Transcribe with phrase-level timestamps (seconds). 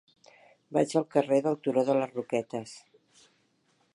[0.77, 2.75] Vaig al carrer del Turó de les Roquetes.